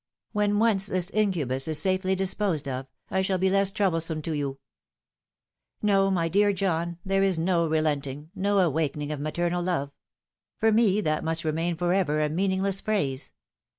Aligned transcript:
When 0.31 0.57
once 0.57 0.87
this 0.87 1.11
incubus 1.11 1.67
is 1.67 1.77
safely 1.79 2.15
disposed 2.15 2.67
of, 2.67 2.89
I 3.11 3.21
shall 3.21 3.37
be 3.37 3.51
leas 3.51 3.69
troublesome 3.69 4.23
to 4.23 4.31
you. 4.31 4.57
Liter 4.57 4.57
a 4.57 5.83
Scripta 5.83 5.83
Manet. 5.83 5.83
335 5.83 5.83
a 5.83 5.85
No, 5.85 6.11
my 6.19 6.27
dear 6.27 6.53
John, 6.53 6.97
there 7.05 7.21
is 7.21 7.37
no 7.37 7.67
relenting, 7.67 8.31
no 8.33 8.57
awakening 8.61 9.11
of 9.11 9.19
maternal 9.19 9.61
love. 9.61 9.91
For 10.57 10.71
me 10.71 11.01
that 11.01 11.23
must 11.23 11.45
remain 11.45 11.75
for 11.75 11.93
ever 11.93 12.19
a 12.19 12.29
meaning 12.29 12.63
less 12.63 12.81
phrase. 12.81 13.31